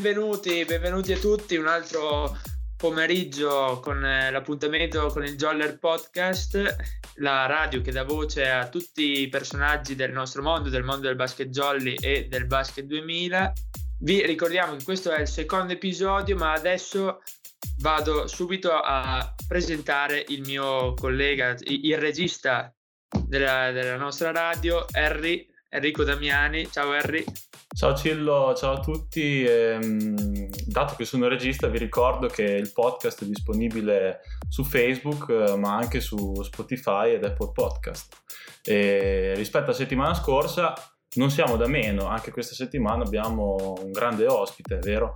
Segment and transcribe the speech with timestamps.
[0.00, 2.38] Benvenuti, benvenuti a tutti, un altro
[2.76, 6.76] pomeriggio con eh, l'appuntamento con il Joller Podcast,
[7.16, 11.16] la radio che dà voce a tutti i personaggi del nostro mondo, del mondo del
[11.16, 13.52] basket jolly e del basket 2000.
[13.98, 17.20] Vi ricordiamo che questo è il secondo episodio, ma adesso
[17.78, 22.72] vado subito a presentare il mio collega, il regista
[23.26, 26.70] della, della nostra radio, Harry, Enrico Damiani.
[26.70, 27.24] Ciao Harry.
[27.76, 29.44] Ciao Cillo, ciao a tutti.
[29.44, 35.56] Ehm, dato che sono regista, vi ricordo che il podcast è disponibile su Facebook, eh,
[35.56, 38.16] ma anche su Spotify ed Apple Podcast.
[38.62, 40.72] E rispetto alla settimana scorsa,
[41.16, 45.14] non siamo da meno, anche questa settimana abbiamo un grande ospite, vero?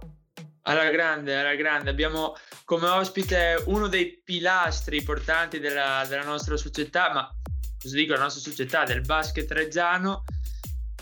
[0.62, 1.88] Alla grande, alla grande.
[1.88, 2.34] Abbiamo
[2.66, 7.28] come ospite uno dei pilastri portanti della, della nostra società, ma
[7.80, 10.24] così dico la nostra società, del basket reggiano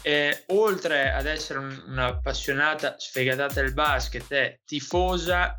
[0.02, 5.56] e oltre ad essere un, un'appassionata sfegatata del basket, è tifosa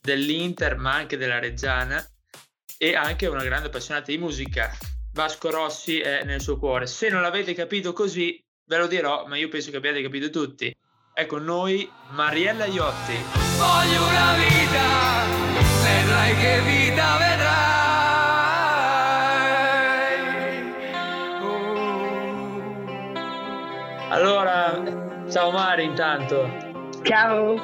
[0.00, 2.04] dell'Inter ma anche della Reggiana
[2.78, 4.70] e anche una grande appassionata di musica.
[5.12, 6.86] Vasco Rossi è nel suo cuore.
[6.86, 10.74] Se non l'avete capito così, ve lo dirò, ma io penso che abbiate capito tutti.
[11.12, 13.16] Ecco noi, Mariella Iotti.
[13.56, 15.24] Voglio una vita,
[15.82, 17.29] vedrai che vita vedrai.
[24.10, 26.48] Allora, ciao Mari intanto.
[27.02, 27.54] Ciao.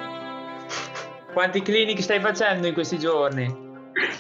[1.33, 3.52] Quanti clinic stai facendo in questi giorni?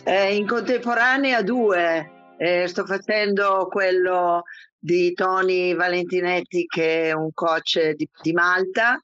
[0.02, 2.34] Eh, in contemporanea due.
[2.36, 4.42] Eh, sto facendo quello
[4.76, 9.00] di Tony Valentinetti che è un coach di, di Malta,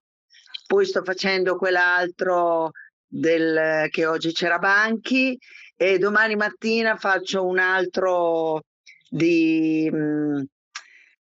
[0.67, 2.73] poi sto facendo quell'altro
[3.07, 5.39] del, che oggi c'era Banchi
[5.77, 8.63] e domani mattina faccio un altro
[9.09, 10.43] di, mh, mm,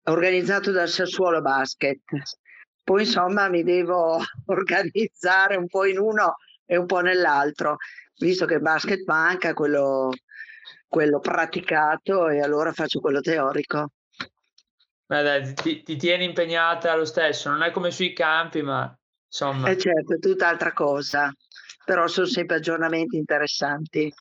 [0.04, 2.00] organizzato dal Sassuolo Basket.
[2.82, 7.76] Poi insomma mi devo organizzare un po' in uno e un po' nell'altro,
[8.18, 10.10] visto che il basket manca quello,
[10.88, 13.90] quello praticato e allora faccio quello teorico.
[15.06, 18.96] Beh, dai, ti, ti, tieni impegnata lo stesso, non è come sui campi, ma
[19.26, 19.69] insomma.
[19.69, 21.30] Eh certo, è tutt'altra cosa,
[21.84, 24.12] però sono sempre aggiornamenti interessanti.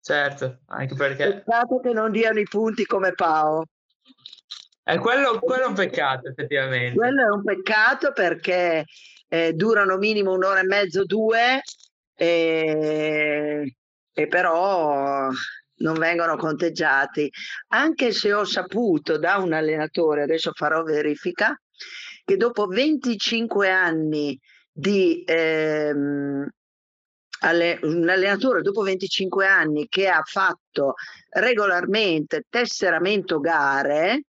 [0.00, 1.42] Certo, anche perché...
[1.44, 3.64] Peccato che non diano i punti come Pao.
[4.88, 6.96] Eh, quello, quello, è un peccato, effettivamente.
[6.96, 8.86] Quello è un peccato perché
[9.28, 11.60] eh, durano minimo un'ora e mezzo, due,
[12.14, 13.76] e,
[14.10, 17.30] e però non vengono conteggiati.
[17.68, 21.54] Anche se ho saputo da un allenatore, adesso farò verifica,
[22.24, 24.40] che dopo 25 anni
[24.72, 26.48] di ehm,
[27.82, 30.94] un allenatore dopo 25 anni che ha fatto
[31.28, 34.22] regolarmente tesseramento gare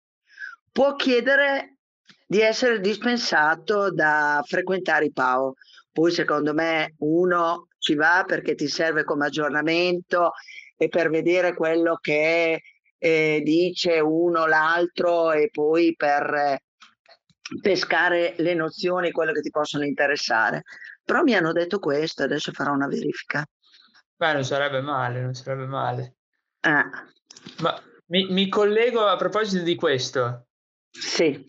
[0.78, 1.78] può chiedere
[2.28, 5.56] di essere dispensato da frequentare i PAO.
[5.92, 10.34] Poi secondo me uno ci va perché ti serve come aggiornamento
[10.78, 12.62] e per vedere quello che
[12.96, 16.64] eh, dice uno l'altro e poi per eh,
[17.60, 20.62] pescare le nozioni, quello che ti possono interessare.
[21.04, 23.44] Però mi hanno detto questo, adesso farò una verifica.
[24.16, 26.18] Beh, non sarebbe male, non sarebbe male.
[26.60, 26.86] Eh.
[27.62, 30.47] Ma mi, mi collego a proposito di questo.
[31.00, 31.46] Sì.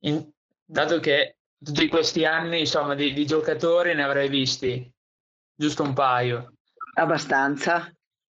[0.00, 0.30] In,
[0.64, 4.92] dato che tutti questi anni, insomma, di, di giocatori ne avrei visti
[5.54, 6.54] giusto un paio.
[6.94, 7.92] Abbastanza.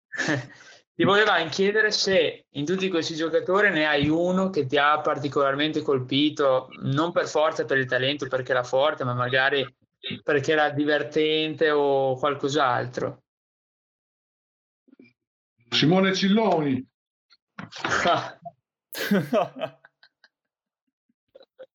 [0.95, 5.81] ti volevamo chiedere se in tutti questi giocatori ne hai uno che ti ha particolarmente
[5.81, 9.65] colpito, non per forza per il talento, perché era forte, ma magari
[10.23, 13.23] perché era divertente o qualcos'altro.
[15.69, 16.87] Simone Cilloni.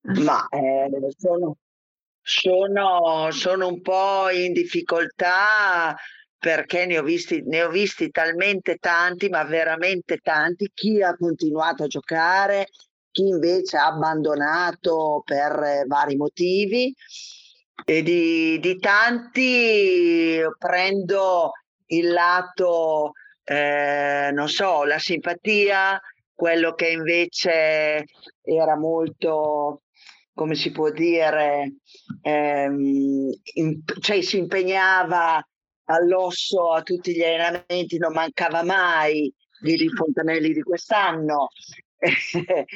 [0.02, 1.56] Ma eh, sono,
[2.20, 5.96] sono, sono un po' in difficoltà
[6.38, 11.84] perché ne ho, visti, ne ho visti talmente tanti, ma veramente tanti, chi ha continuato
[11.84, 12.66] a giocare,
[13.12, 16.92] chi invece ha abbandonato per eh, vari motivi.
[17.84, 21.52] E di, di tanti prendo
[21.86, 23.12] il lato,
[23.44, 26.00] eh, non so, la simpatia,
[26.34, 28.04] quello che invece
[28.42, 29.82] era molto
[30.42, 31.76] come si può dire,
[32.20, 35.40] ehm, in, cioè si impegnava
[35.84, 41.50] all'osso a tutti gli allenamenti, non mancava mai di Fontanelli di quest'anno.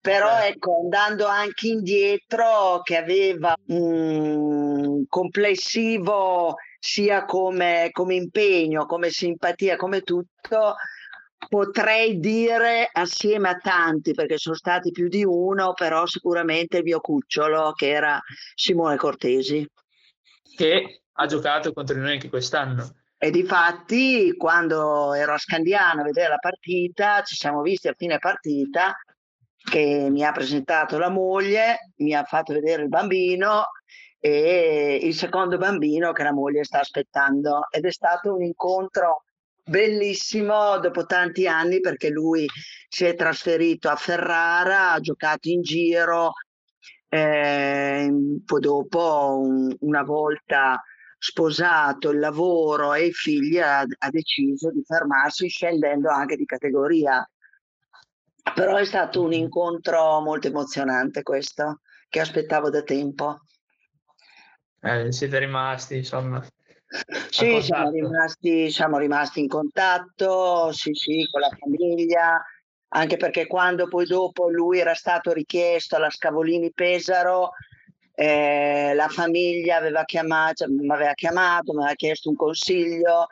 [0.00, 0.46] Però certo.
[0.46, 10.02] ecco, andando anche indietro, che aveva un complessivo sia come, come impegno, come simpatia, come
[10.02, 10.76] tutto,
[11.48, 17.00] potrei dire assieme a tanti, perché sono stati più di uno, però sicuramente il mio
[17.00, 18.20] cucciolo che era
[18.54, 19.66] Simone Cortesi.
[20.56, 22.94] che ha giocato contro noi anche quest'anno.
[23.18, 27.94] E di fatti, quando ero a Scandiano a vedere la partita, ci siamo visti a
[27.96, 28.94] fine partita
[29.56, 33.64] che mi ha presentato la moglie, mi ha fatto vedere il bambino
[34.18, 39.24] e il secondo bambino che la moglie sta aspettando ed è stato un incontro
[39.68, 42.46] bellissimo dopo tanti anni perché lui
[42.88, 46.32] si è trasferito a Ferrara, ha giocato in giro,
[47.08, 48.08] eh,
[48.44, 50.80] poi dopo un, una volta
[51.18, 57.28] sposato il lavoro e i figli ha, ha deciso di fermarsi scendendo anche di categoria.
[58.54, 63.40] Però è stato un incontro molto emozionante questo, che aspettavo da tempo.
[64.80, 66.46] Eh, siete rimasti, insomma.
[67.30, 72.42] Sì, siamo rimasti, siamo rimasti in contatto, sì, sì, con la famiglia,
[72.88, 77.50] anche perché quando poi dopo lui era stato richiesto alla Scavolini Pesaro,
[78.14, 83.26] eh, la famiglia aveva chiamato, mi aveva chiamato, mi aveva chiesto un consiglio,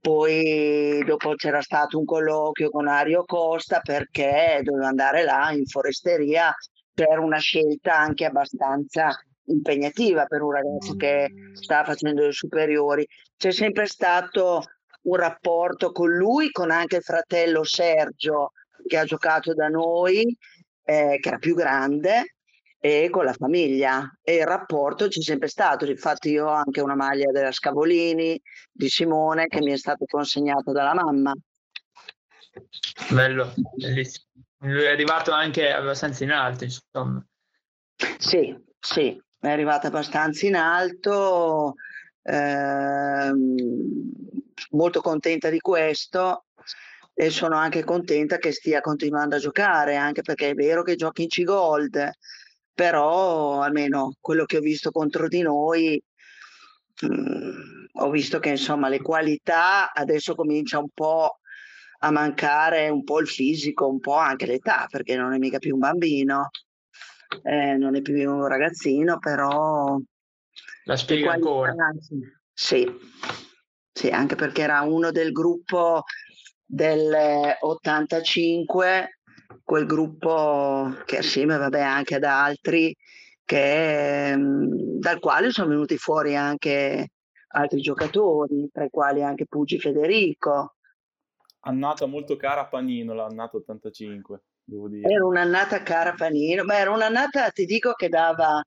[0.00, 6.54] poi dopo c'era stato un colloquio con Ario Costa perché doveva andare là in foresteria
[6.92, 9.10] per una scelta anche abbastanza
[9.46, 13.06] impegnativa per un ragazzo che stava facendo le superiori.
[13.36, 14.64] C'è sempre stato
[15.02, 18.52] un rapporto con lui, con anche il fratello Sergio
[18.86, 20.36] che ha giocato da noi,
[20.84, 22.36] eh, che era più grande,
[22.78, 25.84] e con la famiglia e il rapporto c'è sempre stato.
[25.86, 28.40] Infatti io ho anche una maglia della Scavolini
[28.70, 31.34] di Simone che mi è stata consegnata dalla mamma.
[33.10, 34.26] Bello, bellissimo.
[34.60, 37.24] Lui è arrivato anche abbastanza in alto, insomma.
[38.18, 41.74] Sì, sì, è arrivato abbastanza in alto.
[42.22, 43.54] Ehm,
[44.70, 46.46] molto contenta di questo
[47.14, 51.22] e sono anche contenta che stia continuando a giocare, anche perché è vero che giochi
[51.22, 52.10] in C-Gold,
[52.74, 56.02] però almeno quello che ho visto contro di noi,
[57.02, 61.38] mh, mm, ho visto che insomma le qualità adesso comincia un po'
[62.00, 65.72] a mancare un po' il fisico, un po' anche l'età, perché non è mica più
[65.74, 66.50] un bambino,
[67.42, 69.98] eh, non è più un ragazzino, però...
[70.84, 71.74] La spiega ancora.
[72.52, 72.88] Sì,
[73.92, 76.04] sì, anche perché era uno del gruppo
[76.64, 77.14] del
[77.60, 79.16] 85
[79.66, 82.94] quel gruppo che assieme vabbè, anche ad altri,
[83.44, 87.10] che, mhmm, dal quale sono venuti fuori anche
[87.48, 90.76] altri giocatori, tra i quali anche Puggi Federico.
[91.60, 95.08] Annata molto cara a Panino, l'annata 85, devo dire.
[95.08, 98.62] Era un'annata cara Panino, ma era un'annata, ti dico, che dava,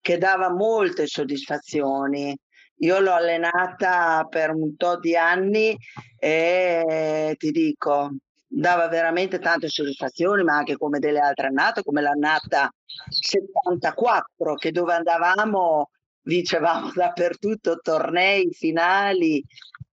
[0.00, 2.36] che dava molte soddisfazioni.
[2.80, 5.74] Io l'ho allenata per un tot di anni
[6.18, 8.10] e ti dico,
[8.46, 12.70] dava veramente tante soddisfazioni, ma anche come delle altre annate, come l'annata
[13.08, 15.88] 74, che dove andavamo
[16.26, 19.42] vincevamo dappertutto tornei, finali,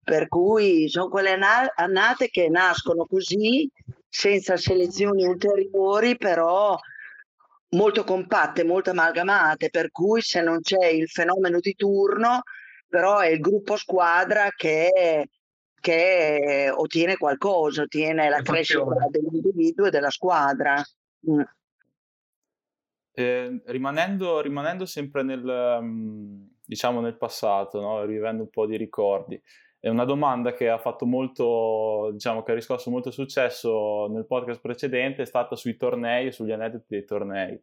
[0.03, 1.37] per cui sono quelle
[1.75, 3.69] annate che nascono così,
[4.19, 6.77] senza selezioni ulteriori, però
[7.71, 12.43] molto compatte, molto amalgamate, per cui se non c'è il fenomeno di turno,
[12.89, 15.29] però è il gruppo squadra che
[15.81, 20.83] che ottiene qualcosa, ottiene la crescita dell'individuo e della squadra.
[21.31, 21.41] Mm.
[23.13, 28.05] Eh, rimanendo, rimanendo, sempre nel, mm, diciamo nel passato, no?
[28.05, 29.41] rivivendo un po' di ricordi,
[29.81, 34.61] è una domanda che ha fatto molto, diciamo che ha riscosso molto successo nel podcast
[34.61, 37.63] precedente, è stata sui tornei e sugli aneddoti dei tornei.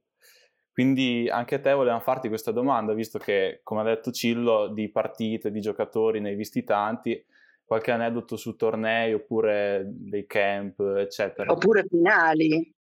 [0.71, 4.91] Quindi anche a te volevamo farti questa domanda, visto che, come ha detto Cillo, di
[4.91, 7.23] partite, di giocatori ne hai visti tanti,
[7.63, 11.51] qualche aneddoto su tornei oppure dei camp, eccetera.
[11.51, 12.73] Oppure finali.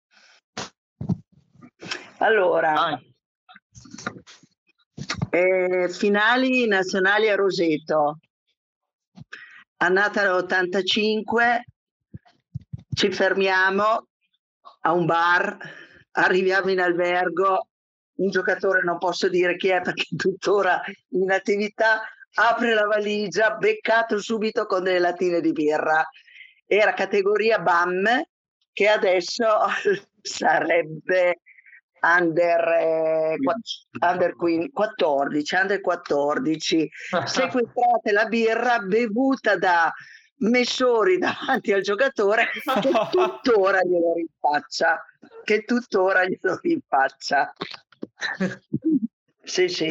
[2.18, 3.00] Allora,
[5.30, 8.18] eh, finali nazionali a Roseto,
[9.78, 11.64] annata 85,
[12.94, 14.06] ci fermiamo
[14.80, 15.56] a un bar,
[16.12, 17.68] arriviamo in albergo,
[18.16, 22.02] un giocatore non posso dire chi è perché è tuttora in attività,
[22.34, 26.06] apre la valigia, beccato subito con delle latine di birra.
[26.66, 28.22] Era categoria BAM,
[28.72, 29.44] che adesso
[30.20, 31.40] sarebbe
[32.04, 33.36] under, eh,
[34.00, 36.90] under 14, under 14.
[37.24, 39.92] Sequestrate la birra bevuta da
[40.36, 42.46] Messori davanti al giocatore
[42.80, 45.00] che tuttora glielo rinfaccia
[45.44, 47.54] che tuttora glielo rinfaccia
[49.44, 49.90] sì, sì.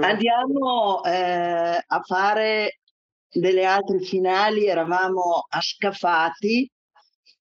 [0.00, 2.80] Andiamo eh, a fare
[3.32, 6.70] delle altre finali, eravamo a Scafati,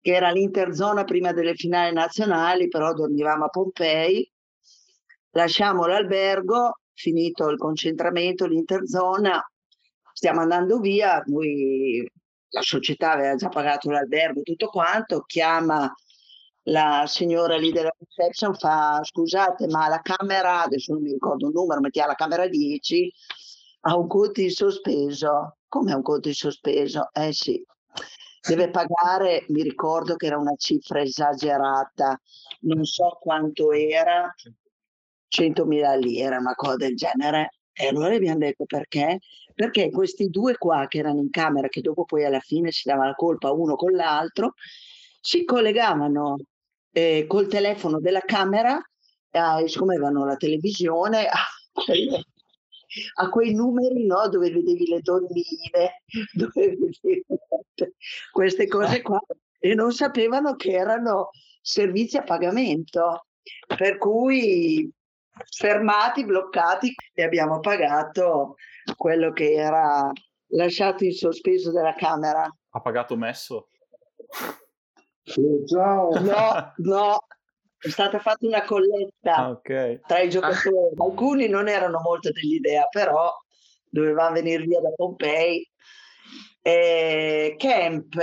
[0.02, 4.30] che era l'interzona prima delle finali nazionali, però dormivamo a Pompei.
[5.32, 9.44] Lasciamo l'albergo, finito il concentramento, l'interzona,
[10.14, 12.06] stiamo andando via, lui,
[12.50, 15.94] la società aveva già pagato l'albergo, tutto quanto, chiama
[16.64, 21.54] la signora lì della reception, fa scusate ma la camera, adesso non mi ricordo il
[21.54, 23.14] numero, mettiamo la camera 10,
[23.82, 25.58] ha un conto in sospeso.
[25.68, 27.10] Come un conto in sospeso?
[27.14, 27.64] Eh sì,
[28.48, 32.20] deve pagare, mi ricordo che era una cifra esagerata,
[32.62, 34.34] non so quanto era,
[35.30, 37.54] 100.000 lire, una cosa del genere.
[37.72, 39.20] E allora abbiamo detto perché?
[39.54, 43.06] Perché questi due qua che erano in camera, che dopo poi alla fine si dava
[43.06, 44.54] la colpa uno con l'altro,
[45.22, 46.38] si collegavano
[46.92, 48.78] eh, col telefono della camera,
[49.32, 51.28] eh, siccome avevano la televisione,
[53.16, 56.04] a quei, numeri no, dove vedevi le donnine,
[56.34, 57.26] dove vedevi
[58.32, 59.20] queste cose qua,
[59.60, 61.30] e non sapevano che erano
[61.62, 63.26] servizi a pagamento.
[63.66, 64.92] Per cui
[65.50, 68.56] fermati, bloccati e abbiamo pagato
[68.96, 70.12] quello che era
[70.48, 72.48] lasciato in sospeso della camera.
[72.72, 73.70] Ha pagato messo?
[75.66, 76.10] ciao.
[76.20, 77.28] No, no,
[77.82, 80.00] è stata fatta una colletta ah, okay.
[80.06, 80.96] tra i giocatori.
[80.98, 83.32] Alcuni non erano molto dell'idea, però
[83.90, 85.68] dovevamo venire via da Pompei.
[86.62, 88.16] E camp,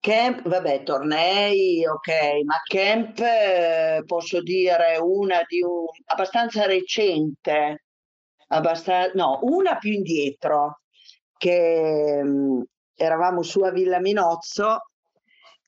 [0.00, 2.08] camp, vabbè, tornei, ok,
[2.44, 7.84] ma camp posso dire una di un abbastanza recente,
[8.48, 10.80] abbastanza, no, una più indietro,
[11.36, 12.60] che mm,
[12.96, 14.88] eravamo su a Villa Minozzo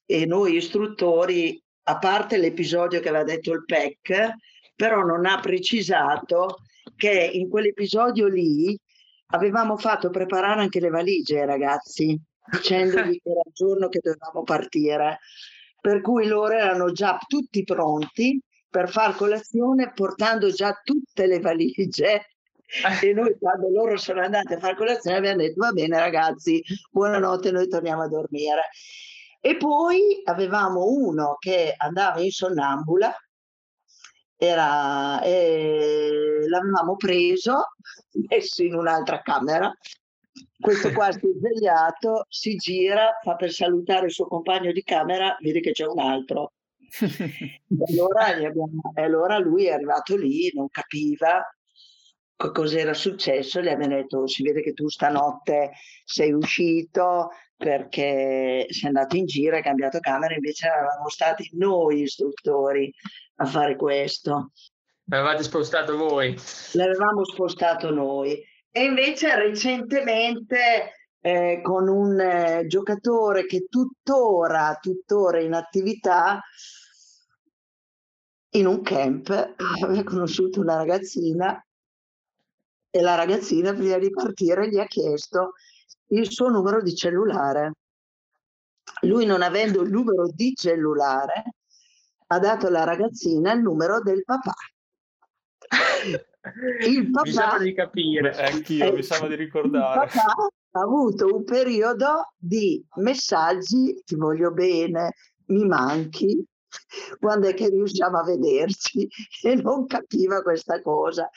[0.05, 4.33] e noi istruttori, a parte l'episodio che aveva detto il PEC,
[4.75, 6.59] però non ha precisato
[6.97, 8.79] che in quell'episodio lì
[9.29, 12.19] avevamo fatto preparare anche le valigie ai ragazzi,
[12.51, 15.21] dicendogli che era il giorno che dovevamo partire.
[15.81, 22.27] Per cui loro erano già tutti pronti per far colazione portando già tutte le valigie
[23.03, 27.53] e noi quando loro sono andati a fare colazione abbiamo detto va bene ragazzi, buonanotte,
[27.53, 28.71] noi torniamo a dormire.
[29.47, 33.15] E poi avevamo uno che andava in sonnambula,
[34.37, 37.75] era, eh, l'avevamo preso,
[38.27, 39.71] messo in un'altra camera.
[40.59, 45.37] Questo qua si è svegliato, si gira, fa per salutare il suo compagno di camera,
[45.43, 46.55] vede che c'è un altro.
[47.91, 51.45] allora, abbiamo, allora lui è arrivato lì, non capiva,
[52.35, 55.73] cos'era successo, gli abbiamo detto si vede che tu stanotte
[56.03, 62.93] sei uscito perché sei andato in giro hai cambiato camera, invece eravamo stati noi istruttori
[63.37, 64.51] a fare questo.
[65.05, 66.37] L'avevate spostato voi?
[66.73, 68.43] L'avevamo spostato noi.
[68.71, 76.41] E invece recentemente eh, con un eh, giocatore che tuttora, tuttora in attività,
[78.51, 81.65] in un camp, aveva conosciuto una ragazzina
[82.91, 85.53] e la ragazzina prima di partire gli ha chiesto
[86.09, 87.73] il suo numero di cellulare.
[89.03, 91.55] Lui non avendo il numero di cellulare
[92.27, 94.55] ha dato alla ragazzina il numero del papà.
[96.87, 98.37] Il papà, mi sa di capire.
[98.37, 100.05] Eh, anch'io, mi sa di ricordare.
[100.05, 105.15] Il papà ha avuto un periodo di messaggi, ti voglio bene,
[105.47, 106.47] mi manchi,
[107.19, 109.09] quando è che riusciamo a vederci
[109.43, 111.29] e non capiva questa cosa.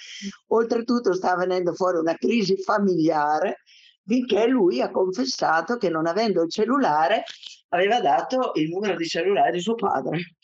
[0.48, 3.62] Oltretutto stava venendo fuori una crisi familiare
[4.08, 7.24] finché lui ha confessato che non avendo il cellulare
[7.70, 10.36] aveva dato il numero di cellulare di suo padre.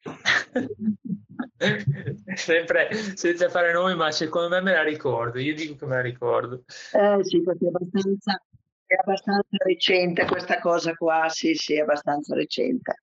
[2.34, 5.40] Sempre senza fare nomi, ma secondo me me la ricordo.
[5.40, 6.62] Io dico che me la ricordo.
[6.92, 8.40] Eh sì, perché è abbastanza,
[8.86, 11.28] è abbastanza recente questa cosa qua.
[11.28, 13.02] Sì, sì, è abbastanza recente.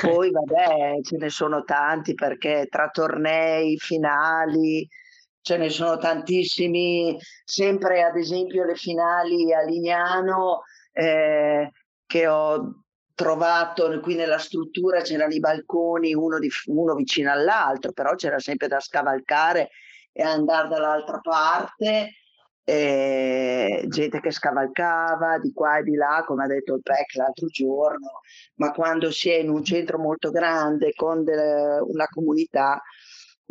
[0.00, 4.88] Poi vabbè, ce ne sono tanti perché tra tornei, finali,
[5.42, 11.70] ce ne sono tantissimi, sempre ad esempio le finali a Lignano eh,
[12.06, 12.84] che ho
[13.14, 18.68] trovato qui nella struttura c'erano i balconi uno, di, uno vicino all'altro, però c'era sempre
[18.68, 19.68] da scavalcare
[20.12, 22.12] e andare dall'altra parte
[22.64, 27.46] eh, gente che scavalcava di qua e di là, come ha detto il PEC l'altro
[27.48, 28.20] giorno,
[28.56, 32.80] ma quando si è in un centro molto grande con delle, una comunità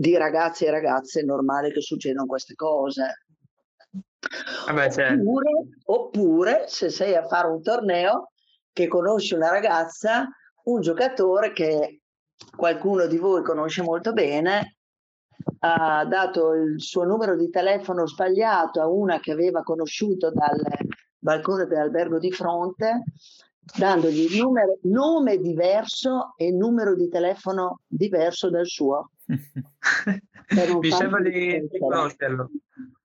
[0.01, 3.25] di ragazzi e ragazze è normale che succedano queste cose.
[4.65, 5.22] Vabbè, certo.
[5.22, 5.51] oppure,
[5.86, 8.31] oppure se sei a fare un torneo
[8.74, 10.27] che conosci una ragazza,
[10.63, 12.01] un giocatore che
[12.55, 14.77] qualcuno di voi conosce molto bene
[15.60, 20.60] ha dato il suo numero di telefono sbagliato a una che aveva conosciuto dal
[21.20, 23.03] balcone dell'albergo di fronte,
[23.77, 29.12] dandogli il numero, nome diverso e numero di telefono diverso dal suo.
[30.82, 32.50] Mi sembra di conoscerlo.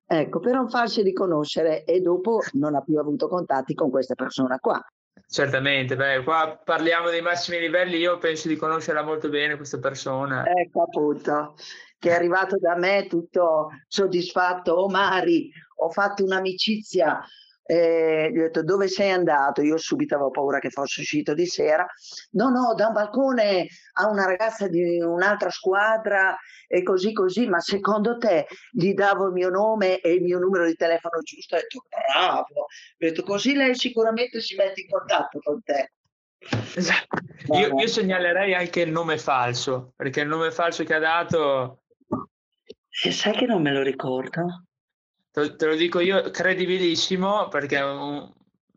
[0.09, 4.59] Ecco, per non farsi riconoscere e dopo non ha più avuto contatti con questa persona
[4.59, 4.85] qua.
[5.29, 10.45] Certamente, beh, qua parliamo dei massimi livelli, io penso di conoscerla molto bene questa persona.
[10.47, 11.55] Ecco appunto,
[11.99, 17.21] che è arrivato da me tutto soddisfatto, oh Mari, ho fatto un'amicizia
[17.67, 19.61] eh, gli ho detto dove sei andato?
[19.63, 21.87] Io subito avevo paura che fosse uscito di sera.
[22.33, 26.37] No, no, da un balcone a una ragazza di un'altra squadra
[26.69, 30.67] e così così, ma secondo te gli davo il mio nome e il mio numero
[30.67, 31.57] di telefono giusto?
[31.57, 35.93] Ho detto bravo, ho detto così lei sicuramente si mette in contatto con te.
[36.77, 37.19] Esatto.
[37.55, 41.83] Io, io, segnalerei anche il nome falso, perché il nome falso che ha dato...
[43.05, 44.65] E sai che non me lo ricordo?
[45.45, 48.33] Te, lo dico io, credibilissimo perché um,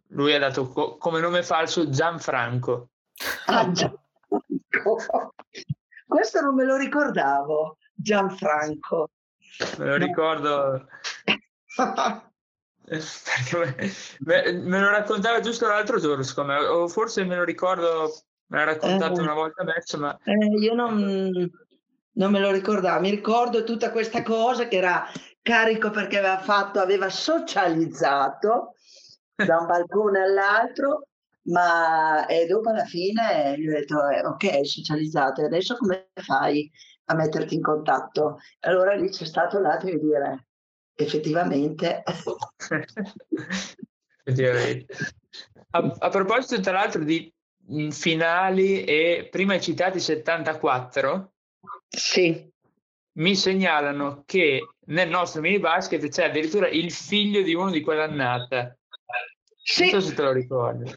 [0.07, 2.89] lui ha dato co- come nome falso Gianfranco.
[3.45, 5.35] Ah, Gianfranco.
[6.05, 9.11] Questo non me lo ricordavo, Gianfranco.
[9.77, 10.87] Me lo ricordo.
[14.19, 18.11] me, me, lo raccontava giusto l'altro giorno, secondo me, o forse me lo ricordo,
[18.47, 20.17] me l'ha raccontato eh, una volta adesso, ma...
[20.23, 21.51] Eh, io non,
[22.13, 25.05] non me lo ricordavo, mi ricordo tutta questa cosa che era
[25.49, 28.75] carico perché aveva fatto, aveva socializzato
[29.35, 31.07] da un balcone all'altro,
[31.43, 36.69] ma e dopo alla fine gli ho detto eh, ok, socializzato, adesso come fai
[37.05, 38.37] a metterti in contatto?
[38.59, 40.47] Allora lì c'è stato un attimo di dire
[40.93, 42.03] effettivamente.
[44.23, 44.95] effettivamente.
[45.71, 47.33] A, a, proposito tra l'altro di
[47.89, 51.33] finali e prima hai citato i 74?
[51.87, 52.47] Sì.
[53.19, 58.77] Mi segnalano che nel nostro mini basket c'è addirittura il figlio di uno di quell'annata.
[59.61, 59.91] Sì.
[59.91, 60.91] Non so se te lo ricordi.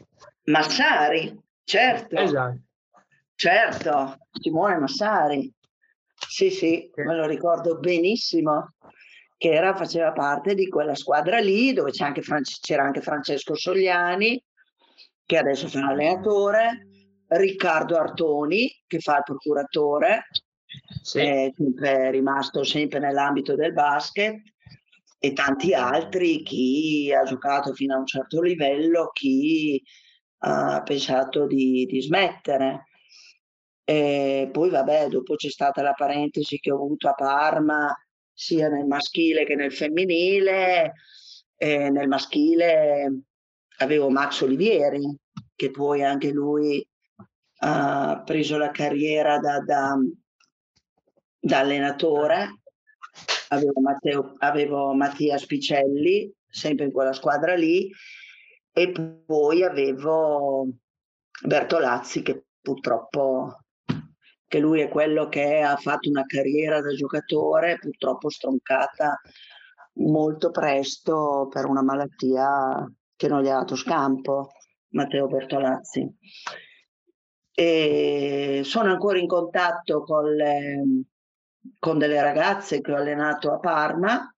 [0.45, 2.15] Massari, certo.
[2.15, 2.59] Esatto.
[3.35, 5.53] Certo, Simone Massari.
[6.15, 7.03] Sì, sì, sì.
[7.03, 8.75] me lo ricordo benissimo
[9.37, 13.55] che era, faceva parte di quella squadra lì dove c'era anche, France, c'era anche Francesco
[13.55, 14.41] Sogliani
[15.25, 16.87] che adesso fa l'allenatore,
[17.27, 20.27] Riccardo Artoni che fa il procuratore
[21.01, 21.19] sì.
[21.19, 24.41] è sempre rimasto sempre nell'ambito del basket
[25.19, 29.81] e tanti altri, chi ha giocato fino a un certo livello, chi
[30.39, 32.87] ha pensato di, di smettere.
[33.85, 37.95] E poi vabbè, dopo c'è stata la parentesi che ho avuto a Parma,
[38.33, 40.93] sia nel maschile che nel femminile.
[41.55, 43.21] E nel maschile
[43.77, 45.17] avevo Max Olivieri,
[45.55, 46.85] che poi anche lui
[47.59, 49.95] ha preso la carriera da, da
[51.45, 52.61] da allenatore,
[53.49, 57.91] avevo, Matteo, avevo Mattia Spicelli, sempre in quella squadra lì,
[58.71, 58.91] e
[59.25, 60.69] poi avevo
[61.45, 63.57] Bertolazzi che purtroppo
[64.47, 69.19] che lui è quello che ha fatto una carriera da giocatore, purtroppo stroncata
[69.95, 74.51] molto presto per una malattia che non gli ha dato scampo,
[74.91, 76.07] Matteo Bertolazzi.
[77.51, 80.81] E sono ancora in contatto con le,
[81.79, 84.33] con delle ragazze che ho allenato a Parma,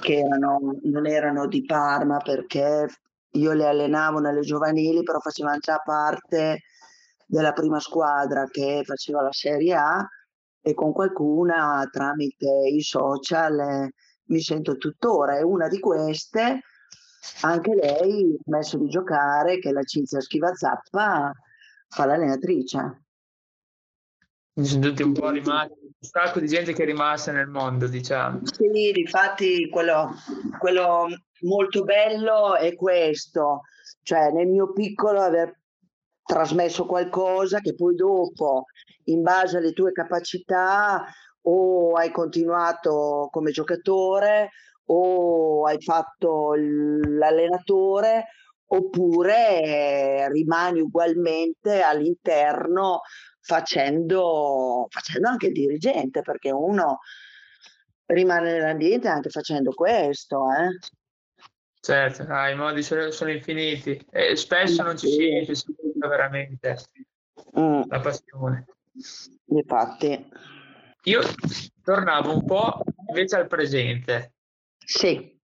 [0.00, 2.86] che erano, non erano di Parma perché
[3.32, 6.62] io le allenavo nelle giovanili, però facevano già parte
[7.26, 10.08] della prima squadra che faceva la Serie A
[10.60, 13.92] e con qualcuna tramite i social eh,
[14.26, 15.38] mi sento tuttora.
[15.38, 16.62] E una di queste
[17.42, 21.32] anche lei ha smesso di giocare che la Cinzia Schiva Zappa
[21.88, 23.02] fa l'allenatrice
[24.64, 28.40] sono tutti un po' rimasti, un sacco di gente che è rimasta nel mondo, diciamo.
[28.44, 30.14] Sì, infatti quello,
[30.58, 31.06] quello
[31.40, 33.62] molto bello è questo,
[34.02, 35.56] cioè nel mio piccolo aver
[36.22, 38.64] trasmesso qualcosa che poi dopo,
[39.04, 41.04] in base alle tue capacità,
[41.42, 44.50] o hai continuato come giocatore
[44.90, 48.26] o hai fatto l'allenatore
[48.70, 53.00] oppure rimani ugualmente all'interno
[53.48, 56.98] facendo, facendo anche il dirigente, perché uno
[58.04, 60.44] rimane nell'ambiente anche facendo questo.
[60.52, 60.78] Eh?
[61.80, 65.64] Certo, ah, i modi sono, sono, infiniti e spesso non ci si riesce
[65.96, 66.76] veramente
[67.58, 67.82] mm.
[67.88, 68.66] la passione.
[69.46, 70.28] Infatti.
[71.04, 71.22] Io
[71.82, 74.34] tornavo un po' invece al presente.
[74.76, 75.40] Sì.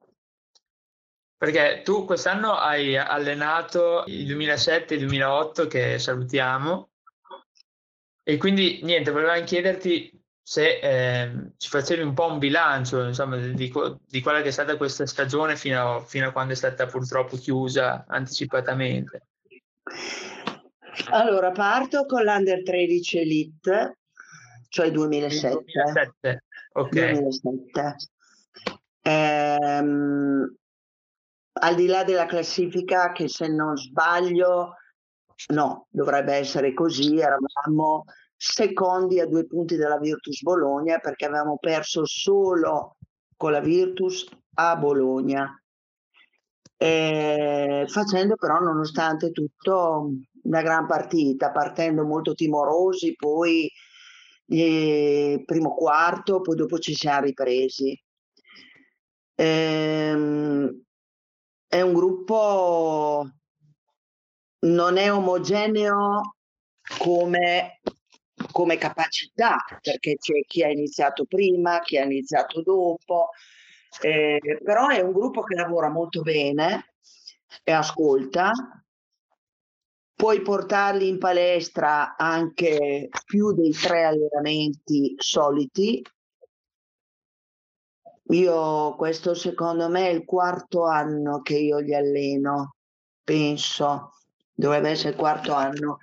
[1.36, 6.90] Perché tu quest'anno hai allenato il 2007 e il 2008 che salutiamo
[8.28, 10.12] e quindi niente, volevamo chiederti
[10.42, 14.76] se eh, ci facevi un po' un bilancio insomma, di, di, quella che è stata
[14.76, 19.28] questa stagione fino a, fino a quando è stata purtroppo chiusa anticipatamente.
[21.08, 23.98] Allora, parto con l'Under 13 Elite,
[24.68, 25.64] cioè 2007.
[25.64, 26.44] 2007.
[26.72, 26.90] Ok.
[26.90, 27.96] 2007.
[29.04, 30.54] Ehm,
[31.60, 34.74] al di là della classifica, che se non sbaglio,
[35.48, 38.04] no, dovrebbe essere così, eravamo
[38.36, 42.96] secondi a due punti dalla Virtus Bologna perché avevamo perso solo
[43.36, 45.60] con la Virtus a Bologna.
[46.80, 50.10] Eh, facendo però nonostante tutto
[50.42, 53.68] una gran partita, partendo molto timorosi, poi
[54.46, 58.00] eh, primo quarto, poi dopo ci siamo ripresi.
[59.34, 60.12] Eh,
[61.66, 63.28] è un gruppo
[64.60, 66.36] non è omogeneo
[66.98, 67.80] come,
[68.50, 73.30] come capacità, perché c'è chi ha iniziato prima, chi ha iniziato dopo,
[74.00, 76.94] eh, però è un gruppo che lavora molto bene
[77.62, 78.52] e ascolta.
[80.14, 86.02] Puoi portarli in palestra anche più dei tre allenamenti soliti.
[88.30, 92.74] Io questo secondo me è il quarto anno che io li alleno,
[93.22, 94.17] penso,
[94.58, 95.98] dovrebbe essere il quarto anno.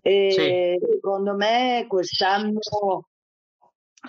[0.00, 0.92] E sì.
[0.92, 2.60] secondo me quest'anno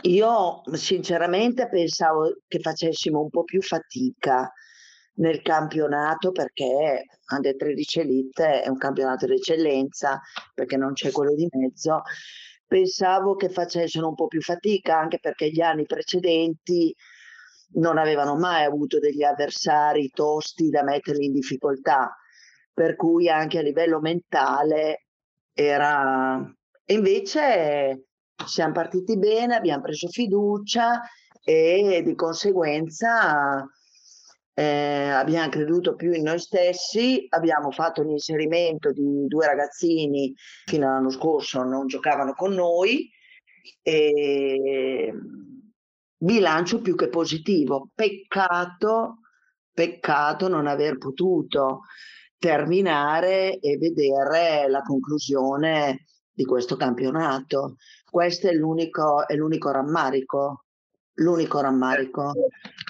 [0.03, 4.51] io sinceramente pensavo che facessimo un po' più fatica
[5.15, 10.21] nel campionato perché Under 13 Elite è un campionato di eccellenza
[10.53, 12.03] perché non c'è quello di mezzo.
[12.67, 16.93] Pensavo che facessero un po' più fatica anche perché gli anni precedenti
[17.75, 22.15] non avevano mai avuto degli avversari tosti da metterli in difficoltà,
[22.75, 25.05] per cui anche a livello mentale
[25.53, 26.37] era...
[26.87, 28.07] E invece
[28.45, 31.01] siamo partiti bene, abbiamo preso fiducia
[31.41, 33.65] e di conseguenza
[34.53, 40.33] eh, abbiamo creduto più in noi stessi, abbiamo fatto un inserimento di due ragazzini
[40.65, 43.09] fino all'anno scorso non giocavano con noi
[43.81, 45.13] e
[46.17, 47.89] bilancio più che positivo.
[47.93, 49.19] Peccato,
[49.73, 51.81] peccato non aver potuto
[52.37, 57.75] terminare e vedere la conclusione di questo campionato.
[58.09, 60.65] Questo è l'unico, è l'unico rammarico,
[61.15, 62.33] l'unico rammarico,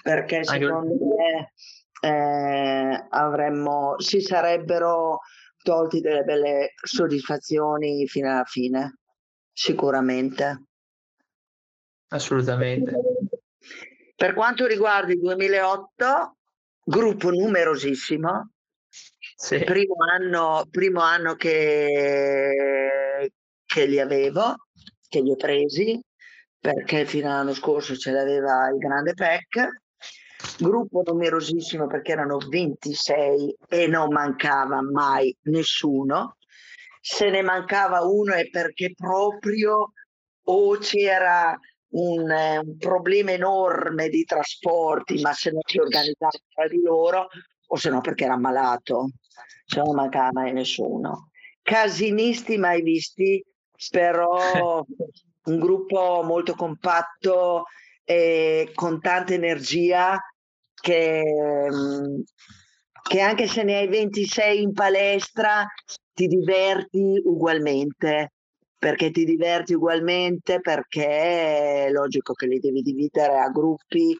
[0.01, 1.53] perché secondo me
[2.01, 5.19] eh, avremmo, si sarebbero
[5.63, 8.99] tolti delle belle soddisfazioni fino alla fine,
[9.51, 10.65] sicuramente.
[12.09, 12.93] Assolutamente.
[14.15, 16.37] Per quanto riguarda il 2008,
[16.83, 18.51] gruppo numerosissimo,
[19.35, 19.63] sì.
[19.63, 22.51] primo, anno, primo anno che,
[23.65, 24.55] che li avevo,
[25.07, 26.01] che li ho presi,
[26.59, 29.67] perché fino all'anno scorso ce l'aveva il grande PEC,
[30.59, 36.37] gruppo numerosissimo perché erano 26 e non mancava mai nessuno,
[36.99, 39.91] se ne mancava uno è perché proprio
[40.47, 41.57] o c'era
[41.89, 47.27] un, eh, un, problema enorme di trasporti, ma se non si organizzava tra di loro,
[47.67, 49.11] o se no perché era malato,
[49.75, 51.29] non mancava mai nessuno.
[51.61, 53.43] Casinisti mai visti,
[53.89, 54.83] però
[55.45, 57.65] un gruppo molto compatto
[58.03, 60.19] e con tanta energia
[60.73, 61.23] che,
[61.71, 62.19] mm,
[63.01, 65.65] che anche se ne hai 26 in palestra
[66.13, 68.31] ti diverti ugualmente
[68.85, 74.15] perché ti diverti ugualmente, perché è logico che li devi dividere a gruppi,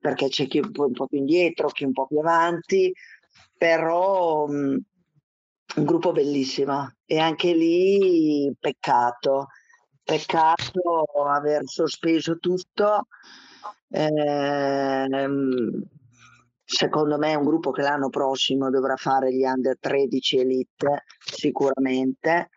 [0.00, 2.92] perché c'è chi un po più indietro, chi un po' più avanti,
[3.60, 4.76] però mm,
[5.76, 6.94] un gruppo bellissimo.
[7.04, 9.48] E anche lì peccato,
[10.02, 13.08] peccato aver sospeso tutto.
[13.90, 15.28] Eh,
[16.64, 22.48] secondo me è un gruppo che l'anno prossimo dovrà fare gli under 13 elite sicuramente.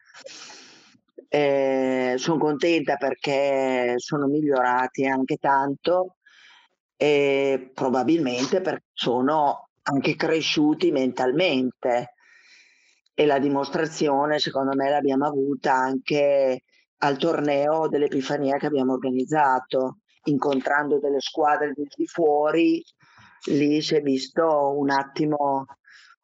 [1.28, 6.16] Eh, sono contenta perché sono migliorati anche tanto.
[6.96, 12.14] E probabilmente perché sono anche cresciuti mentalmente.
[13.14, 16.64] E la dimostrazione secondo me l'abbiamo avuta anche
[16.98, 22.84] al torneo dell'Epifania che abbiamo organizzato incontrando delle squadre di fuori
[23.48, 25.66] lì si è visto un attimo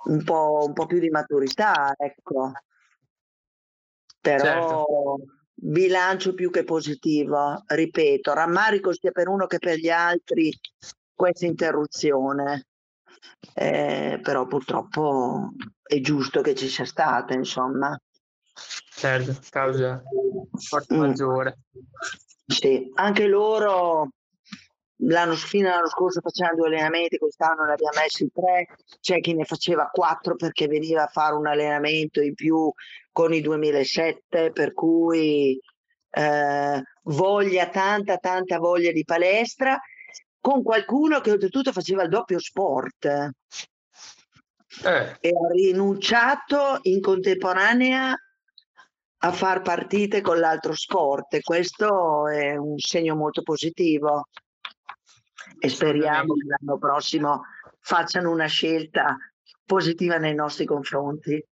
[0.06, 2.52] un po', un po più di maturità ecco.
[4.22, 5.18] Però certo.
[5.54, 10.52] bilancio più che positivo, ripeto, rammarico sia per uno che per gli altri
[11.14, 12.68] questa interruzione,
[13.54, 15.52] eh, però purtroppo
[15.84, 18.00] è giusto che ci sia stata, insomma.
[18.92, 20.02] Certo, causa
[20.60, 21.00] forza mm.
[21.00, 21.60] maggiore.
[22.46, 24.10] Sì, anche loro
[25.04, 28.68] l'anno, fino all'anno scorso facevano due allenamenti, quest'anno ne abbiamo messi tre,
[29.00, 32.72] c'è chi ne faceva quattro perché veniva a fare un allenamento in più
[33.12, 35.60] con i 2007, per cui
[36.12, 39.80] eh, voglia, tanta, tanta voglia di palestra,
[40.40, 43.06] con qualcuno che oltretutto faceva il doppio sport.
[44.84, 48.16] Eh, e ha rinunciato in contemporanea
[49.22, 51.34] a far partite con l'altro sport.
[51.34, 54.28] E questo è un segno molto positivo.
[55.58, 57.44] E speriamo che l'anno prossimo
[57.80, 59.18] facciano una scelta
[59.66, 61.44] positiva nei nostri confronti.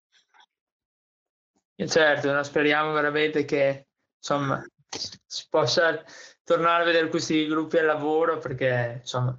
[1.87, 6.03] certo, no, speriamo veramente che insomma si possa
[6.47, 9.37] tornare a vedere questi gruppi al lavoro perché insomma,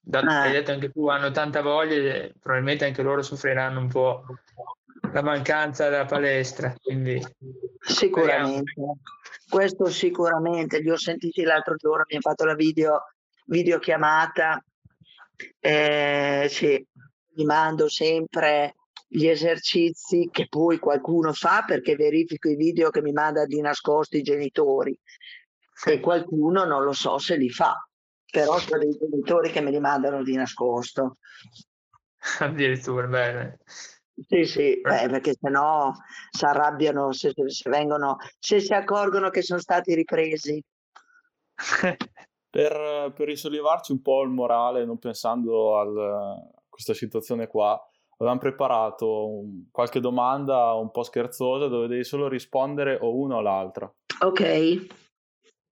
[0.00, 0.46] da, Eh.
[0.48, 4.24] hai detto anche tu, hanno tanta voglia e probabilmente anche loro soffriranno un po'
[5.12, 6.74] la mancanza della palestra.
[6.80, 7.22] Quindi
[7.80, 8.72] Sicuramente,
[9.46, 13.12] questo sicuramente, li ho sentiti l'altro giorno, mi ha fatto la video,
[13.44, 14.64] videochiamata,
[15.60, 16.82] eh, sì,
[17.34, 18.74] mi mando sempre
[19.06, 24.16] gli esercizi che poi qualcuno fa perché verifico i video che mi manda di nascosto
[24.16, 24.98] i genitori
[25.86, 27.74] e qualcuno non lo so se li fa,
[28.30, 31.18] però sono dei genitori che me li mandano di nascosto.
[32.40, 33.58] addirittura bene.
[34.26, 35.92] Sì, sì, eh, perché sennò
[36.30, 40.62] si arrabbiano se, se vengono, se si accorgono che sono stati ripresi.
[42.50, 47.78] Per, per risollevarci un po' il morale, non pensando al- a questa situazione qua,
[48.16, 53.40] avevamo preparato un- qualche domanda un po' scherzosa dove devi solo rispondere o una o
[53.42, 53.94] l'altra.
[54.20, 54.86] Ok,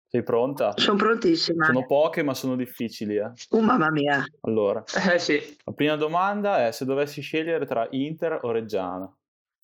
[0.09, 0.73] Sei pronta?
[0.77, 1.67] sono prontissima.
[1.67, 3.33] Sono poche ma sono difficili, eh.
[3.51, 4.25] Oh, mamma mia.
[4.43, 9.13] Allora, Eh sì, la prima domanda è se dovessi scegliere tra Inter o Reggiana,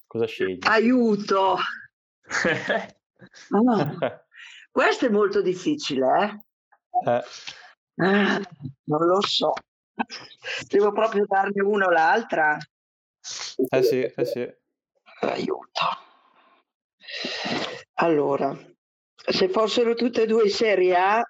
[0.07, 0.59] cosa scegli?
[0.67, 1.57] Aiuto!
[3.51, 4.21] Ah,
[4.73, 6.07] questo è molto difficile,
[7.05, 7.09] eh?
[7.09, 7.23] Eh,
[8.05, 8.41] Ah,
[8.85, 9.53] non lo so.
[10.69, 12.57] Devo proprio darne una o l'altra?
[12.57, 14.53] eh sì, eh sì.
[15.21, 15.85] Aiuto.
[17.95, 18.57] Allora,
[19.31, 21.23] se fossero tutte e due in Serie A,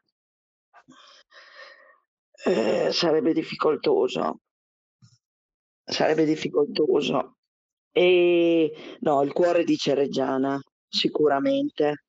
[2.45, 4.41] eh, sarebbe difficoltoso.
[5.85, 7.37] Sarebbe difficoltoso.
[7.91, 12.05] E no, il cuore dice Reggiana, sicuramente.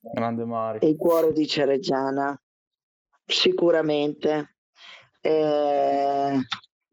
[0.00, 0.78] Grande Mari.
[0.80, 2.38] E il cuore dice Reggiana,
[3.24, 4.56] sicuramente.
[5.20, 6.40] Eh,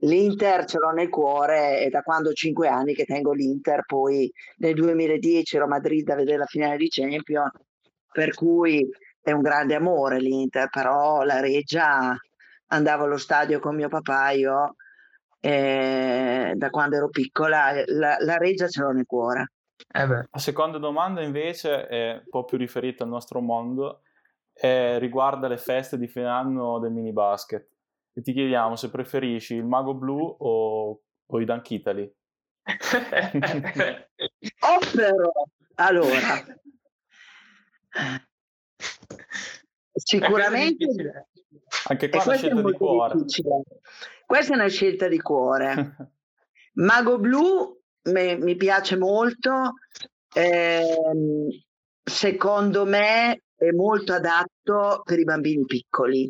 [0.04, 4.30] L'Inter ce l'ho nel cuore e da quando ho cinque anni che tengo l'Inter, poi
[4.58, 7.52] nel 2010 ero a Madrid a vedere la finale di Champions,
[8.14, 8.88] per cui
[9.22, 12.16] è un grande amore l'Inter, però la Reggia
[12.68, 14.76] andavo allo stadio con mio papà, io
[15.42, 19.52] eh, da quando ero piccola, la, la Reggia ce l'ho nel cuore.
[19.92, 20.28] Eh beh.
[20.32, 24.04] La seconda domanda invece è un po' più riferita al nostro mondo,
[24.54, 27.68] e riguarda le feste di fine anno del mini basket.
[28.14, 32.14] E ti chiediamo se preferisci il Mago Blu o, o i Dunk Italy.
[34.60, 35.32] Oh, però,
[35.76, 36.46] allora,
[39.94, 40.86] sicuramente
[41.88, 43.14] Anche qua è una questa è scelta di cuore.
[43.16, 43.62] difficile.
[44.26, 45.96] Questa è una scelta di cuore.
[46.74, 49.74] Mago Blu me- mi piace molto,
[50.34, 51.48] ehm,
[52.04, 56.30] secondo me è molto adatto per i bambini piccoli.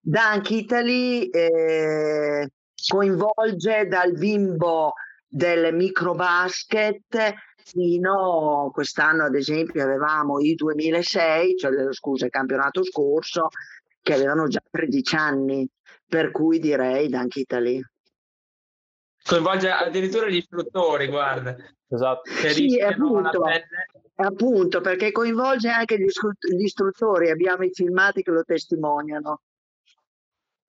[0.00, 2.48] Dunk Italy eh,
[2.86, 4.92] coinvolge dal bimbo
[5.26, 7.34] del microbasket
[7.68, 13.48] fino quest'anno ad esempio avevamo i 2006, cioè scusa il campionato scorso,
[14.00, 15.68] che avevano già 13 anni,
[16.06, 17.82] per cui direi Dunk Italy.
[19.22, 21.54] Coinvolge addirittura gli istruttori, guarda,
[21.90, 22.22] Esatto.
[22.22, 23.40] che Sì, appunto.
[23.40, 23.66] pelle.
[24.20, 29.42] Appunto, perché coinvolge anche gli, gli istruttori, abbiamo i filmati che lo testimoniano.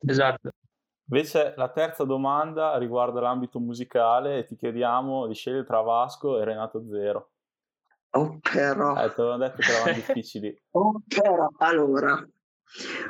[0.05, 0.51] Esatto.
[1.11, 6.45] Invece la terza domanda riguarda l'ambito musicale e ti chiediamo di scegliere tra Vasco e
[6.45, 7.31] Renato Zero.
[8.11, 10.61] Oh, però, Eh, te l'avevo detto che erano difficili.
[10.71, 12.27] oh, però, allora,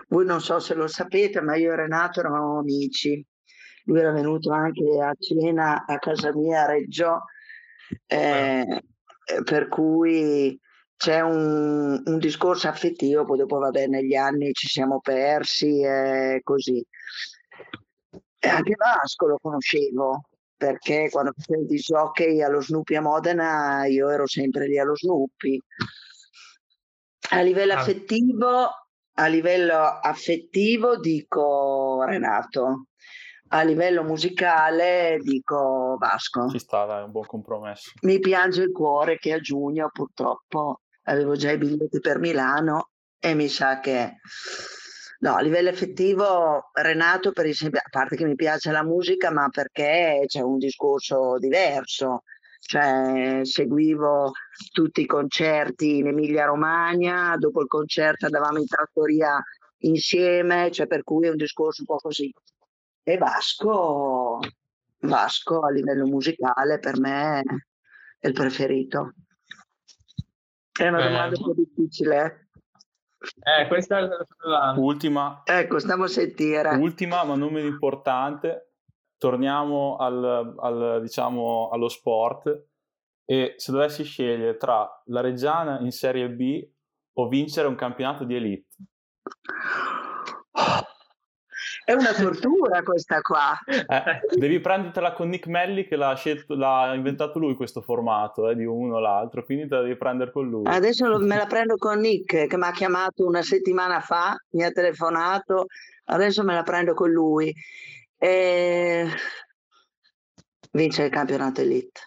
[0.08, 3.26] voi non so se lo sapete, ma io e Renato eravamo amici.
[3.84, 7.24] Lui era venuto anche a cena a casa mia a Reggio,
[8.06, 8.84] eh,
[9.26, 10.58] eh, per cui
[10.96, 16.86] c'è un, un discorso affettivo, poi dopo vabbè negli anni ci siamo persi e così.
[18.40, 20.22] E anche Vasco lo conoscevo,
[20.56, 25.62] perché quando facevo il jockey allo Snoopy a Modena io ero sempre lì allo Snoopy.
[27.32, 27.80] A livello Ah.
[27.80, 28.70] affettivo,
[29.14, 32.86] a livello affettivo dico Renato,
[33.50, 36.50] a livello musicale dico Vasco.
[36.50, 37.92] Ci sta, dai, un buon compromesso.
[38.02, 43.34] Mi piange il cuore che a giugno purtroppo avevo già i biglietti per Milano e
[43.34, 44.16] mi sa che
[45.20, 49.48] no, a livello effettivo Renato per esempio, a parte che mi piace la musica, ma
[49.50, 52.24] perché c'è un discorso diverso.
[52.60, 54.32] cioè seguivo
[54.72, 59.42] tutti i concerti in Emilia Romagna, dopo il concerto andavamo in trattoria
[59.80, 62.32] insieme, cioè per cui è un discorso un po' così.
[63.04, 64.40] E Vasco,
[65.00, 67.42] Vasco a livello musicale per me
[68.20, 69.14] è il preferito.
[70.72, 72.49] È una domanda un po' difficile.
[73.20, 75.42] Eh, questa è la ultima.
[75.44, 76.76] Ecco, stiamo a sentire.
[76.76, 78.74] Ultima, ma non meno importante.
[79.18, 82.68] Torniamo al, al, diciamo, allo sport.
[83.26, 86.68] E se dovessi scegliere tra la Reggiana in Serie B
[87.14, 88.76] o vincere un campionato di elite?
[91.90, 93.58] È una tortura questa qua.
[93.90, 98.56] Eh, devi prendertela con Nick Melli che l'ha, scelto, l'ha inventato lui questo formato eh,
[98.56, 100.68] di uno o l'altro, quindi te la devi prendere con lui.
[100.68, 104.64] Adesso lo, me la prendo con Nick che mi ha chiamato una settimana fa, mi
[104.64, 105.66] ha telefonato,
[106.06, 107.52] adesso me la prendo con lui.
[108.16, 109.08] E...
[110.72, 112.02] Vince il campionato elite.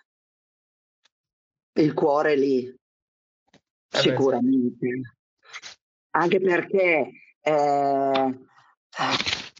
[1.72, 5.16] Il cuore lì, eh sicuramente.
[6.10, 8.38] Anche perché eh,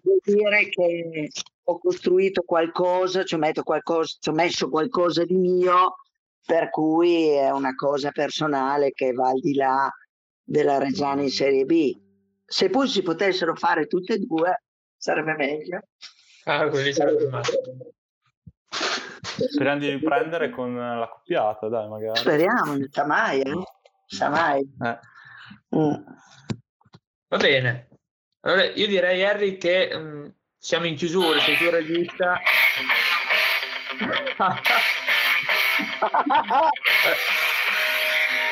[0.02, 1.30] vuol dire che
[1.64, 5.96] ho costruito qualcosa, ci ho, qualcosa, ci ho messo qualcosa di mio,
[6.44, 9.90] per cui è una cosa personale che va al di là
[10.42, 11.96] della Reggiana in Serie B.
[12.44, 14.62] Se poi si potessero fare tutte e due,
[14.96, 15.80] sarebbe meglio.
[16.44, 17.94] Ah, quindi sarebbe meglio.
[18.68, 22.18] Speriamo di riprendere con la coppiata, dai, magari.
[22.18, 23.62] Speriamo, non sa mai, eh?
[24.06, 24.60] Sa mai.
[24.60, 24.98] Eh.
[25.76, 26.04] Mm.
[27.28, 27.91] Va bene.
[28.44, 30.28] Allora, io direi, Harry, che um,
[30.58, 32.40] siamo in chiusura, sei tu regista.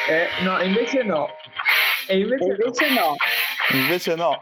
[0.08, 1.26] eh, no, invece no.
[2.06, 3.00] E invece, invece no.
[3.00, 3.16] no.
[3.72, 4.40] Invece no.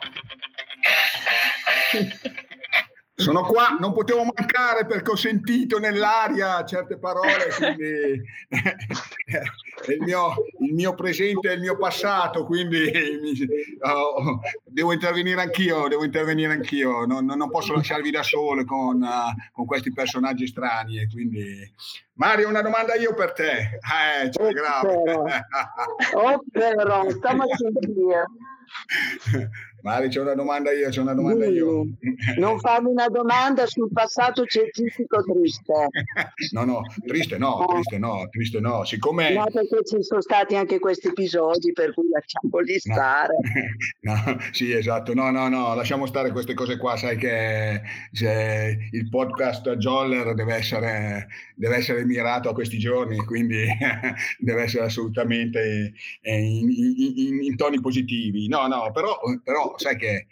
[3.14, 8.22] Sono qua, non potevo mancare perché ho sentito nell'aria certe parole, quindi
[9.94, 12.90] il mio, il mio presente e il mio passato, quindi
[13.80, 19.52] oh, devo intervenire anch'io, devo intervenire anch'io, non, non posso lasciarvi da solo con, uh,
[19.52, 21.00] con, questi personaggi strani.
[21.00, 21.72] E quindi...
[22.14, 23.78] Mario, una domanda io per te.
[23.78, 24.94] Eh, oh, grave.
[26.14, 28.24] oh, però, stiamo a sentire.
[29.82, 31.86] Mari, c'è una domanda io, c'è una domanda io.
[32.36, 35.72] Non farmi una domanda sul passato scientifico triste.
[36.50, 38.84] No, no, triste no, triste no, triste no.
[38.84, 39.32] Siccome...
[39.32, 43.34] No, perché ci sono stati anche questi episodi, per cui lasciamoli stare.
[44.00, 45.14] No, no sì, esatto.
[45.14, 46.96] No, no, no, lasciamo stare queste cose qua.
[46.96, 47.80] Sai che
[48.92, 53.66] il podcast Joller deve essere, deve essere mirato a questi giorni, quindi
[54.38, 58.48] deve essere assolutamente in, in, in, in toni positivi.
[58.48, 60.26] No, no, però, però sai che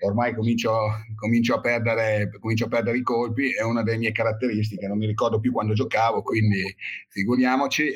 [0.00, 0.72] ormai comincio,
[1.16, 5.06] comincio, a perdere, comincio, a perdere, i colpi, è una delle mie caratteristiche, non mi
[5.06, 6.62] ricordo più quando giocavo, quindi
[7.08, 7.92] figuriamoci.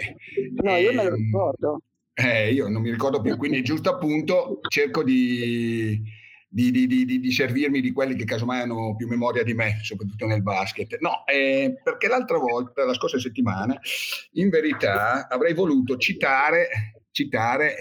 [0.62, 1.82] No, io me lo ehm, ricordo.
[2.14, 6.02] Eh, io non mi ricordo più, quindi giusto appunto cerco di,
[6.46, 10.42] di, di, di, servirmi di quelli che casomai hanno più memoria di me, soprattutto nel
[10.42, 10.98] basket.
[11.00, 13.78] No, eh, perché l'altra volta, la scorsa settimana,
[14.32, 16.68] in verità avrei voluto citare,
[17.12, 17.76] citare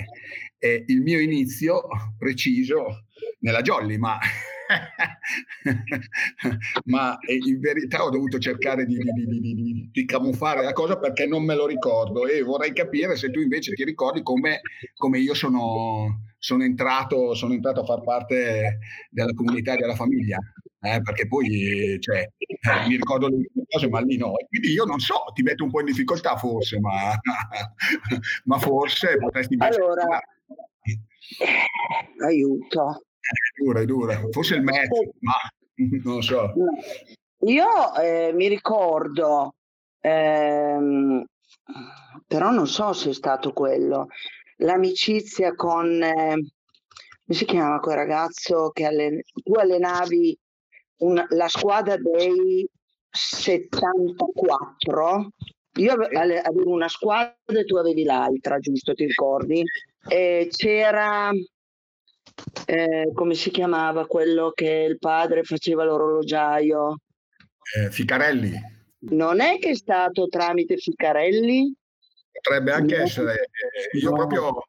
[0.61, 1.81] eh, il mio inizio
[2.19, 3.05] preciso
[3.39, 4.19] nella Jolly, ma,
[6.85, 11.43] ma in verità ho dovuto cercare di, di, di, di, camuffare la cosa perché non
[11.43, 14.61] me lo ricordo e vorrei capire se tu invece ti ricordi come,
[14.95, 18.77] come io sono, sono, entrato, sono entrato a far parte
[19.09, 20.37] della comunità e della famiglia.
[20.83, 24.33] Eh, perché poi cioè, eh, mi ricordo le cose, ma lì no.
[24.47, 27.15] Quindi io non so, ti metto un po' in difficoltà forse, ma,
[28.45, 29.57] ma forse potresti...
[29.59, 30.19] Allora,
[32.25, 33.03] aiuto.
[33.19, 34.19] È dura, è dura.
[34.31, 35.33] Forse il metro, ma
[36.03, 36.53] non lo so.
[37.45, 39.55] Io eh, mi ricordo,
[39.99, 41.25] ehm,
[42.27, 44.07] però non so se è stato quello,
[44.57, 46.51] l'amicizia con, eh, come
[47.27, 50.37] si chiama quel ragazzo che allen- tu allenavi
[50.97, 52.67] una, la squadra dei
[53.09, 55.31] 74.
[55.75, 58.93] Io avevo una squadra e tu avevi l'altra, giusto?
[58.93, 59.63] Ti ricordi?
[60.07, 61.31] E c'era
[62.65, 66.99] eh, come si chiamava quello che il padre faceva l'orologiaio?
[67.75, 68.53] Eh, Ficarelli.
[69.09, 71.73] Non è che è stato tramite Ficarelli?
[72.31, 73.03] Potrebbe anche no.
[73.03, 73.33] essere.
[73.33, 74.15] Eh, io no.
[74.15, 74.65] proprio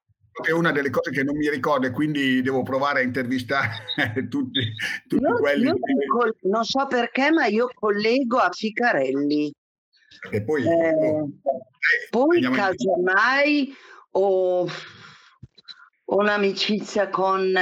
[0.46, 3.84] è una delle cose che non mi ricordo e quindi devo provare a intervistare
[4.28, 4.60] tutti,
[5.06, 5.64] tutti io, quelli.
[5.66, 6.48] Io che...
[6.48, 9.52] non so perché, ma io collego a Ficarelli.
[10.30, 11.30] E poi, eh, oh,
[12.10, 13.74] poi casomai
[14.12, 14.66] o
[16.14, 17.52] un'amicizia con,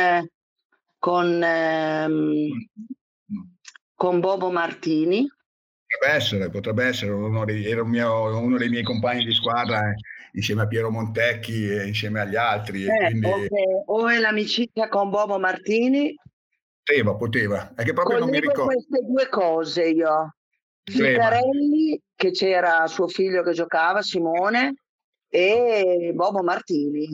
[0.99, 2.49] con, ehm,
[3.95, 5.29] con Bobo Martini.
[5.87, 9.91] Potrebbe essere, potrebbe essere, uno dei, era un mio, uno dei miei compagni di squadra
[9.91, 9.95] eh,
[10.33, 12.85] insieme a Piero Montecchi e insieme agli altri.
[12.85, 13.27] Eh, quindi...
[13.27, 16.15] o, che- o è l'amicizia con Bobo Martini.
[16.83, 17.75] Poteva, poteva.
[17.75, 18.75] È che proprio non mi Collego ricordo.
[18.75, 20.35] queste due cose io.
[20.83, 24.75] Ficarelli, che c'era suo figlio che giocava, Simone,
[25.29, 27.09] e Bobo Martini.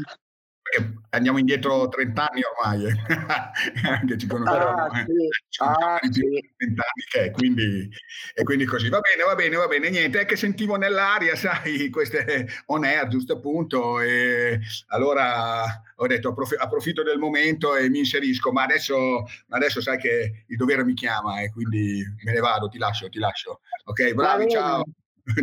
[0.69, 2.95] Perché andiamo indietro 30 anni ormai, eh.
[4.07, 4.77] che ci conosciamo.
[4.77, 5.05] Ah, eh.
[5.49, 5.63] sì.
[5.63, 6.21] Ah, sì.
[6.21, 7.89] di 30 anni che quindi,
[8.35, 8.89] e quindi così.
[8.89, 9.91] Va bene, va bene, va bene.
[9.91, 14.59] Niente, è che sentivo nell'aria, sai, queste on air, giusto appunto, e
[14.89, 15.65] allora
[15.95, 20.45] ho detto approf- approfitto del momento e mi inserisco, ma adesso, ma adesso sai che
[20.49, 23.61] il dovere mi chiama e quindi me ne vado, ti lascio, ti lascio.
[23.85, 24.83] Ok, bravi, ciao.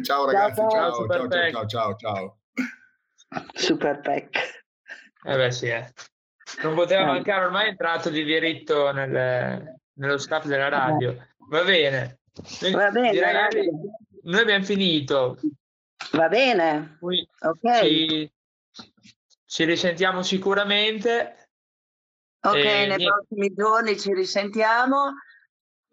[0.02, 0.70] Ciao ragazzi, ciao.
[0.70, 2.38] ciao, ciao, ciao, ciao, ciao.
[3.54, 4.62] Super Pack.
[5.26, 5.92] Eh beh sì, eh.
[6.62, 7.06] Non poteva Eh.
[7.06, 11.16] mancare, ormai è entrato di diritto nel- nello staff della radio.
[11.50, 12.20] Va bene.
[12.62, 13.70] Noi- Va bene, ragazzi.
[14.24, 15.38] noi abbiamo finito.
[16.12, 17.80] Va bene, Qui ok.
[17.82, 18.32] ci,
[19.46, 21.48] ci risentiamo sicuramente.
[22.42, 25.14] Ok, Eh, nei prossimi giorni ci risentiamo.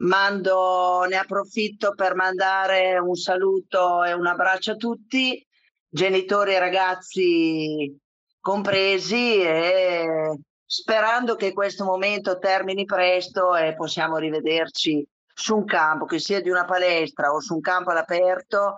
[0.02, 5.46] Mando, ne approfitto per mandare un saluto e un abbraccio a tutti,
[5.86, 7.98] genitori e ragazzi
[8.40, 16.18] compresi, e sperando che questo momento termini presto e possiamo rivederci su un campo, che
[16.18, 18.76] sia di una palestra o su un campo all'aperto,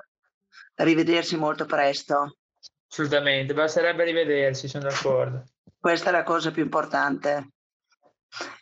[0.77, 2.37] rivedersi molto presto.
[2.89, 5.45] Assolutamente, basterebbe rivedersi, sono d'accordo.
[5.79, 7.49] Questa è la cosa più importante.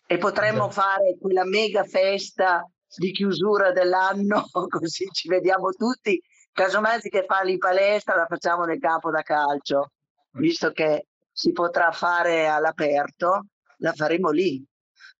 [0.07, 0.80] E potremmo Esatto.
[0.80, 6.20] fare quella mega festa di chiusura dell'anno, così ci vediamo tutti.
[6.53, 9.92] Casomai anziché farli in palestra, la facciamo nel campo da calcio,
[10.32, 13.46] visto che si potrà fare all'aperto,
[13.78, 14.62] la faremo lì.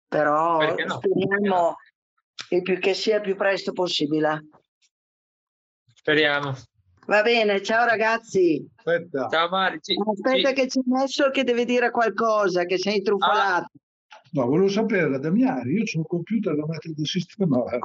[0.07, 1.01] Però no?
[1.01, 1.77] speriamo
[2.51, 4.49] il più che sia il più presto possibile.
[5.95, 6.55] Speriamo.
[7.07, 8.65] Va bene, ciao ragazzi.
[8.77, 9.79] Aspetta, Ciao Mari.
[9.81, 13.71] ci- Aspetta ci- che c'è messo che deve dire qualcosa, che sei intrufolato.
[14.33, 17.79] no, volevo sapere da Damiani, io c'ho un computer da mettere da sistemare.